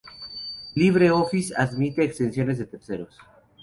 LibreOffice 0.73 1.53
admite 1.55 2.01
extensiones 2.03 2.57
de 2.57 2.65
terceros. 2.65 3.15